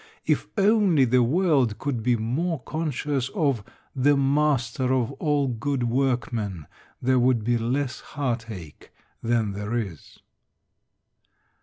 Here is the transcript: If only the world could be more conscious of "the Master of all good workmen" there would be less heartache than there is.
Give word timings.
If 0.25 0.47
only 0.57 1.05
the 1.05 1.21
world 1.21 1.77
could 1.77 2.01
be 2.01 2.15
more 2.15 2.59
conscious 2.63 3.29
of 3.35 3.63
"the 3.95 4.17
Master 4.17 4.91
of 4.91 5.11
all 5.21 5.47
good 5.47 5.83
workmen" 5.83 6.65
there 6.99 7.19
would 7.19 7.43
be 7.43 7.55
less 7.59 7.99
heartache 7.99 8.91
than 9.21 9.51
there 9.51 9.75
is. 9.77 10.17